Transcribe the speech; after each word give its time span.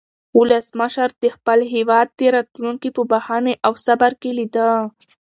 ولسمشر 0.37 1.09
د 1.23 1.25
خپل 1.35 1.59
هېواد 1.73 2.07
راتلونکی 2.35 2.89
په 2.97 3.01
بښنې 3.11 3.53
او 3.65 3.73
صبر 3.85 4.11
کې 4.21 4.31
لیده. 4.37 4.69